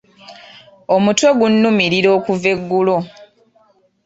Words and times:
Omutwe 0.95 1.29
gunnumirira 1.39 2.09
okuva 2.17 2.47
eggulo. 2.53 2.97